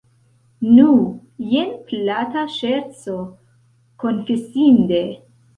Nu, 0.77 0.93
jen 1.49 1.69
plata 1.91 2.45
ŝerco, 2.55 3.19
konfesinde. 4.05 5.05